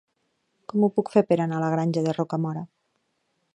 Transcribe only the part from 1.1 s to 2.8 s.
fer per anar a la Granja de Rocamora?